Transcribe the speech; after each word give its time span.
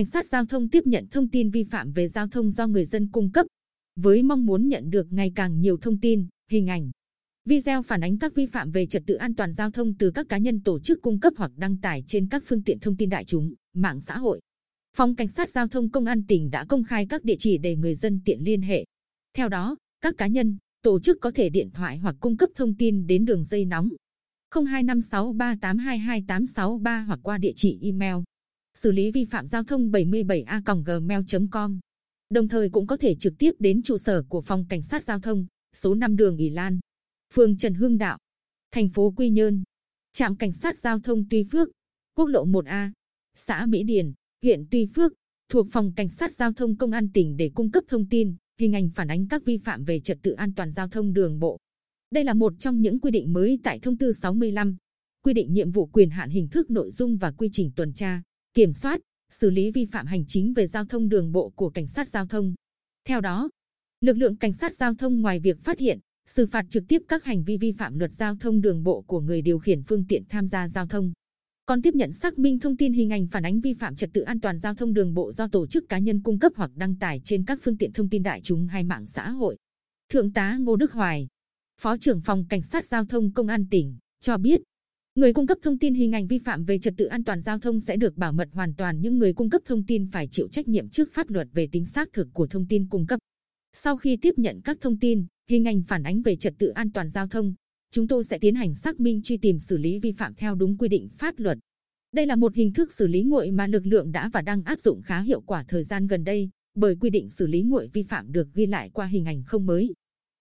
cảnh 0.00 0.06
sát 0.06 0.26
giao 0.26 0.44
thông 0.44 0.68
tiếp 0.68 0.86
nhận 0.86 1.06
thông 1.10 1.28
tin 1.28 1.50
vi 1.50 1.64
phạm 1.64 1.92
về 1.92 2.08
giao 2.08 2.28
thông 2.28 2.50
do 2.50 2.66
người 2.66 2.84
dân 2.84 3.08
cung 3.12 3.32
cấp, 3.32 3.46
với 3.96 4.22
mong 4.22 4.46
muốn 4.46 4.68
nhận 4.68 4.90
được 4.90 5.12
ngày 5.12 5.32
càng 5.34 5.60
nhiều 5.60 5.76
thông 5.76 6.00
tin, 6.00 6.26
hình 6.50 6.66
ảnh, 6.66 6.90
video 7.44 7.82
phản 7.82 8.00
ánh 8.00 8.18
các 8.18 8.34
vi 8.34 8.46
phạm 8.46 8.70
về 8.70 8.86
trật 8.86 9.02
tự 9.06 9.14
an 9.14 9.34
toàn 9.34 9.52
giao 9.52 9.70
thông 9.70 9.94
từ 9.94 10.10
các 10.10 10.26
cá 10.28 10.38
nhân 10.38 10.62
tổ 10.62 10.80
chức 10.80 11.02
cung 11.02 11.20
cấp 11.20 11.32
hoặc 11.36 11.50
đăng 11.56 11.76
tải 11.76 12.04
trên 12.06 12.28
các 12.28 12.42
phương 12.46 12.62
tiện 12.62 12.78
thông 12.78 12.96
tin 12.96 13.08
đại 13.08 13.24
chúng, 13.24 13.54
mạng 13.74 14.00
xã 14.00 14.18
hội. 14.18 14.40
Phòng 14.96 15.16
Cảnh 15.16 15.28
sát 15.28 15.50
Giao 15.50 15.68
thông 15.68 15.90
Công 15.90 16.04
an 16.04 16.22
tỉnh 16.28 16.50
đã 16.50 16.64
công 16.68 16.84
khai 16.84 17.06
các 17.08 17.24
địa 17.24 17.36
chỉ 17.38 17.58
để 17.58 17.76
người 17.76 17.94
dân 17.94 18.20
tiện 18.24 18.44
liên 18.44 18.62
hệ. 18.62 18.84
Theo 19.36 19.48
đó, 19.48 19.76
các 20.00 20.14
cá 20.18 20.26
nhân, 20.26 20.56
tổ 20.82 21.00
chức 21.00 21.16
có 21.20 21.30
thể 21.34 21.48
điện 21.48 21.70
thoại 21.74 21.98
hoặc 21.98 22.16
cung 22.20 22.36
cấp 22.36 22.50
thông 22.54 22.74
tin 22.74 23.06
đến 23.06 23.24
đường 23.24 23.44
dây 23.44 23.64
nóng 23.64 23.88
02563822863 24.54 27.04
hoặc 27.04 27.20
qua 27.22 27.38
địa 27.38 27.52
chỉ 27.56 27.78
email 27.82 28.16
xử 28.74 28.92
lý 28.92 29.10
vi 29.10 29.24
phạm 29.24 29.46
giao 29.46 29.64
thông 29.64 29.90
77a 29.90 30.82
gmail.com. 30.84 31.80
Đồng 32.30 32.48
thời 32.48 32.70
cũng 32.70 32.86
có 32.86 32.96
thể 32.96 33.14
trực 33.14 33.34
tiếp 33.38 33.50
đến 33.58 33.82
trụ 33.82 33.98
sở 33.98 34.22
của 34.28 34.40
phòng 34.40 34.66
cảnh 34.68 34.82
sát 34.82 35.04
giao 35.04 35.20
thông 35.20 35.46
số 35.72 35.94
5 35.94 36.16
đường 36.16 36.36
Ỷ 36.36 36.50
Lan, 36.50 36.80
phường 37.34 37.56
Trần 37.56 37.74
Hưng 37.74 37.98
Đạo, 37.98 38.18
thành 38.70 38.88
phố 38.88 39.10
Quy 39.16 39.30
Nhơn, 39.30 39.62
trạm 40.12 40.36
cảnh 40.36 40.52
sát 40.52 40.78
giao 40.78 41.00
thông 41.00 41.24
Tuy 41.30 41.44
Phước, 41.44 41.68
quốc 42.14 42.26
lộ 42.26 42.46
1A, 42.46 42.90
xã 43.34 43.66
Mỹ 43.66 43.82
Điền, 43.82 44.12
huyện 44.42 44.64
Tuy 44.70 44.86
Phước, 44.86 45.12
thuộc 45.48 45.66
phòng 45.72 45.92
cảnh 45.96 46.08
sát 46.08 46.34
giao 46.34 46.52
thông 46.52 46.76
công 46.76 46.90
an 46.90 47.08
tỉnh 47.14 47.36
để 47.36 47.50
cung 47.54 47.70
cấp 47.70 47.84
thông 47.88 48.08
tin, 48.08 48.36
hình 48.58 48.72
ảnh 48.72 48.90
phản 48.94 49.08
ánh 49.08 49.28
các 49.28 49.44
vi 49.44 49.58
phạm 49.58 49.84
về 49.84 50.00
trật 50.00 50.18
tự 50.22 50.32
an 50.32 50.54
toàn 50.54 50.70
giao 50.70 50.88
thông 50.88 51.12
đường 51.12 51.38
bộ. 51.38 51.58
Đây 52.10 52.24
là 52.24 52.34
một 52.34 52.52
trong 52.58 52.80
những 52.80 53.00
quy 53.00 53.10
định 53.10 53.32
mới 53.32 53.58
tại 53.62 53.78
thông 53.78 53.98
tư 53.98 54.12
65, 54.12 54.76
quy 55.22 55.32
định 55.32 55.52
nhiệm 55.52 55.70
vụ 55.70 55.86
quyền 55.86 56.10
hạn 56.10 56.30
hình 56.30 56.48
thức 56.48 56.70
nội 56.70 56.90
dung 56.90 57.16
và 57.16 57.32
quy 57.32 57.48
trình 57.52 57.70
tuần 57.76 57.92
tra, 57.92 58.22
kiểm 58.54 58.72
soát, 58.72 59.00
xử 59.30 59.50
lý 59.50 59.70
vi 59.70 59.84
phạm 59.84 60.06
hành 60.06 60.24
chính 60.26 60.52
về 60.52 60.66
giao 60.66 60.84
thông 60.84 61.08
đường 61.08 61.32
bộ 61.32 61.52
của 61.56 61.70
cảnh 61.70 61.86
sát 61.86 62.08
giao 62.08 62.26
thông. 62.26 62.54
Theo 63.04 63.20
đó, 63.20 63.50
lực 64.00 64.16
lượng 64.16 64.36
cảnh 64.36 64.52
sát 64.52 64.74
giao 64.74 64.94
thông 64.94 65.20
ngoài 65.20 65.40
việc 65.40 65.60
phát 65.60 65.78
hiện, 65.78 65.98
xử 66.26 66.46
phạt 66.46 66.66
trực 66.70 66.84
tiếp 66.88 67.02
các 67.08 67.24
hành 67.24 67.44
vi 67.44 67.56
vi 67.56 67.72
phạm 67.72 67.98
luật 67.98 68.12
giao 68.12 68.36
thông 68.36 68.60
đường 68.60 68.82
bộ 68.82 69.04
của 69.06 69.20
người 69.20 69.42
điều 69.42 69.58
khiển 69.58 69.82
phương 69.82 70.04
tiện 70.08 70.24
tham 70.28 70.48
gia 70.48 70.68
giao 70.68 70.86
thông, 70.86 71.12
còn 71.66 71.82
tiếp 71.82 71.94
nhận 71.94 72.12
xác 72.12 72.38
minh 72.38 72.58
thông 72.58 72.76
tin 72.76 72.92
hình 72.92 73.10
ảnh 73.10 73.26
phản 73.26 73.42
ánh 73.42 73.60
vi 73.60 73.74
phạm 73.74 73.96
trật 73.96 74.10
tự 74.12 74.20
an 74.20 74.40
toàn 74.40 74.58
giao 74.58 74.74
thông 74.74 74.92
đường 74.92 75.14
bộ 75.14 75.32
do 75.32 75.48
tổ 75.48 75.66
chức 75.66 75.88
cá 75.88 75.98
nhân 75.98 76.22
cung 76.22 76.38
cấp 76.38 76.52
hoặc 76.56 76.70
đăng 76.74 76.96
tải 76.96 77.20
trên 77.24 77.44
các 77.44 77.58
phương 77.62 77.76
tiện 77.76 77.92
thông 77.92 78.08
tin 78.08 78.22
đại 78.22 78.40
chúng 78.42 78.66
hay 78.66 78.84
mạng 78.84 79.06
xã 79.06 79.30
hội. 79.30 79.56
Thượng 80.08 80.32
tá 80.32 80.56
Ngô 80.56 80.76
Đức 80.76 80.92
Hoài, 80.92 81.28
Phó 81.80 81.96
trưởng 81.96 82.20
phòng 82.20 82.44
Cảnh 82.48 82.62
sát 82.62 82.86
Giao 82.86 83.04
thông 83.04 83.32
Công 83.32 83.46
an 83.46 83.66
tỉnh, 83.70 83.98
cho 84.20 84.38
biết, 84.38 84.60
người 85.20 85.32
cung 85.32 85.46
cấp 85.46 85.58
thông 85.62 85.78
tin 85.78 85.94
hình 85.94 86.12
ảnh 86.12 86.26
vi 86.26 86.38
phạm 86.38 86.64
về 86.64 86.78
trật 86.78 86.94
tự 86.96 87.04
an 87.04 87.24
toàn 87.24 87.40
giao 87.40 87.58
thông 87.58 87.80
sẽ 87.80 87.96
được 87.96 88.16
bảo 88.16 88.32
mật 88.32 88.48
hoàn 88.52 88.74
toàn 88.74 89.00
nhưng 89.00 89.18
người 89.18 89.32
cung 89.32 89.50
cấp 89.50 89.62
thông 89.64 89.86
tin 89.86 90.06
phải 90.12 90.28
chịu 90.30 90.48
trách 90.48 90.68
nhiệm 90.68 90.88
trước 90.88 91.12
pháp 91.12 91.30
luật 91.30 91.48
về 91.52 91.68
tính 91.72 91.84
xác 91.84 92.12
thực 92.12 92.28
của 92.32 92.46
thông 92.46 92.66
tin 92.66 92.88
cung 92.88 93.06
cấp. 93.06 93.20
Sau 93.72 93.96
khi 93.96 94.16
tiếp 94.16 94.34
nhận 94.36 94.60
các 94.64 94.76
thông 94.80 94.98
tin, 94.98 95.26
hình 95.48 95.64
ảnh 95.64 95.82
phản 95.82 96.02
ánh 96.02 96.22
về 96.22 96.36
trật 96.36 96.54
tự 96.58 96.68
an 96.68 96.92
toàn 96.92 97.08
giao 97.08 97.26
thông, 97.26 97.54
chúng 97.90 98.08
tôi 98.08 98.24
sẽ 98.24 98.38
tiến 98.38 98.54
hành 98.54 98.74
xác 98.74 99.00
minh 99.00 99.20
truy 99.22 99.36
tìm 99.36 99.58
xử 99.58 99.76
lý 99.76 99.98
vi 99.98 100.12
phạm 100.12 100.34
theo 100.34 100.54
đúng 100.54 100.78
quy 100.78 100.88
định 100.88 101.08
pháp 101.18 101.38
luật. 101.38 101.58
Đây 102.12 102.26
là 102.26 102.36
một 102.36 102.54
hình 102.54 102.72
thức 102.72 102.92
xử 102.92 103.06
lý 103.06 103.22
nguội 103.22 103.50
mà 103.50 103.66
lực 103.66 103.86
lượng 103.86 104.12
đã 104.12 104.30
và 104.32 104.42
đang 104.42 104.62
áp 104.62 104.80
dụng 104.80 105.02
khá 105.02 105.20
hiệu 105.20 105.40
quả 105.40 105.64
thời 105.68 105.84
gian 105.84 106.06
gần 106.06 106.24
đây, 106.24 106.50
bởi 106.74 106.96
quy 107.00 107.10
định 107.10 107.28
xử 107.28 107.46
lý 107.46 107.62
nguội 107.62 107.88
vi 107.92 108.02
phạm 108.02 108.32
được 108.32 108.54
ghi 108.54 108.66
lại 108.66 108.90
qua 108.92 109.06
hình 109.06 109.24
ảnh 109.24 109.42
không 109.46 109.66
mới. 109.66 109.92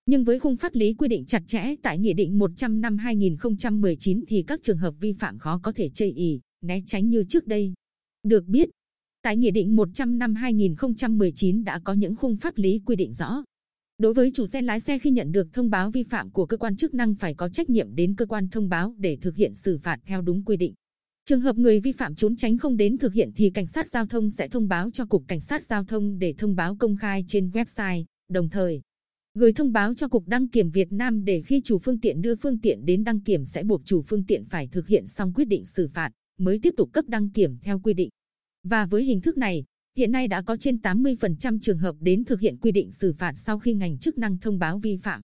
Nhưng 0.10 0.24
với 0.24 0.40
khung 0.40 0.56
pháp 0.56 0.76
lý 0.76 0.94
quy 0.94 1.08
định 1.08 1.26
chặt 1.26 1.44
chẽ 1.48 1.76
tại 1.82 2.00
Nghị 2.00 2.14
định 2.14 2.40
100 2.40 2.82
năm 2.82 2.98
2019 2.98 4.24
thì 4.28 4.44
các 4.48 4.60
trường 4.64 4.78
hợp 4.78 4.94
vi 5.00 5.14
phạm 5.14 5.38
khó 5.38 5.60
có 5.64 5.72
thể 5.72 5.90
chây 5.90 6.12
ý, 6.12 6.40
né 6.62 6.82
tránh 6.88 7.10
như 7.10 7.24
trước 7.30 7.48
đây. 7.48 7.74
Được 8.24 8.46
biết, 8.46 8.70
tại 9.22 9.38
Nghị 9.38 9.52
định 9.52 9.76
100 9.76 10.20
năm 10.20 10.36
2019 10.36 11.64
đã 11.64 11.80
có 11.84 11.94
những 11.94 12.16
khung 12.16 12.38
pháp 12.38 12.58
lý 12.58 12.82
quy 12.86 12.96
định 12.96 13.14
rõ. 13.14 13.44
Đối 13.98 14.14
với 14.14 14.32
chủ 14.34 14.48
xe 14.48 14.62
lái 14.62 14.80
xe 14.80 15.00
khi 15.00 15.12
nhận 15.12 15.32
được 15.32 15.48
thông 15.54 15.70
báo 15.70 15.92
vi 15.92 16.04
phạm 16.04 16.32
của 16.32 16.46
cơ 16.46 16.58
quan 16.58 16.76
chức 16.76 16.94
năng 16.94 17.16
phải 17.16 17.34
có 17.34 17.50
trách 17.50 17.70
nhiệm 17.70 17.96
đến 17.96 18.16
cơ 18.16 18.26
quan 18.26 18.48
thông 18.50 18.70
báo 18.70 18.96
để 18.98 19.18
thực 19.22 19.36
hiện 19.36 19.56
xử 19.56 19.78
phạt 19.78 20.00
theo 20.06 20.22
đúng 20.22 20.44
quy 20.46 20.58
định. 20.58 20.74
Trường 21.26 21.42
hợp 21.42 21.58
người 21.58 21.80
vi 21.80 21.92
phạm 21.92 22.16
trốn 22.16 22.36
tránh 22.36 22.58
không 22.58 22.78
đến 22.78 22.98
thực 22.98 23.14
hiện 23.14 23.32
thì 23.36 23.50
cảnh 23.50 23.66
sát 23.66 23.88
giao 23.88 24.06
thông 24.06 24.30
sẽ 24.30 24.48
thông 24.48 24.68
báo 24.68 24.92
cho 24.92 25.06
cục 25.06 25.24
cảnh 25.28 25.40
sát 25.40 25.64
giao 25.64 25.84
thông 25.84 26.20
để 26.20 26.34
thông 26.38 26.56
báo 26.56 26.76
công 26.76 26.96
khai 26.98 27.26
trên 27.28 27.50
website, 27.50 28.04
đồng 28.30 28.50
thời 28.50 28.82
gửi 29.34 29.54
thông 29.54 29.72
báo 29.72 29.94
cho 29.94 30.08
cục 30.08 30.28
đăng 30.28 30.48
kiểm 30.48 30.72
Việt 30.72 30.92
Nam 30.92 31.26
để 31.26 31.42
khi 31.42 31.62
chủ 31.64 31.80
phương 31.80 32.00
tiện 32.00 32.22
đưa 32.22 32.36
phương 32.36 32.60
tiện 32.60 32.86
đến 32.86 33.04
đăng 33.04 33.20
kiểm 33.20 33.46
sẽ 33.46 33.64
buộc 33.64 33.82
chủ 33.86 34.02
phương 34.02 34.26
tiện 34.26 34.46
phải 34.46 34.68
thực 34.68 34.88
hiện 34.88 35.08
xong 35.08 35.34
quyết 35.34 35.46
định 35.46 35.66
xử 35.66 35.88
phạt 35.88 36.12
mới 36.40 36.60
tiếp 36.64 36.74
tục 36.78 36.90
cấp 36.94 37.06
đăng 37.08 37.30
kiểm 37.30 37.58
theo 37.62 37.80
quy 37.80 37.94
định. 37.94 38.10
Và 38.64 38.86
với 38.86 39.04
hình 39.04 39.22
thức 39.22 39.38
này, 39.38 39.64
hiện 39.98 40.12
nay 40.12 40.28
đã 40.28 40.42
có 40.42 40.58
trên 40.58 40.76
80% 40.76 41.60
trường 41.62 41.78
hợp 41.78 41.96
đến 42.00 42.26
thực 42.26 42.40
hiện 42.40 42.58
quy 42.58 42.72
định 42.72 42.92
xử 42.92 43.14
phạt 43.14 43.34
sau 43.36 43.60
khi 43.60 43.74
ngành 43.74 43.98
chức 43.98 44.18
năng 44.18 44.38
thông 44.38 44.60
báo 44.60 44.80
vi 44.80 44.98
phạm. 44.98 45.22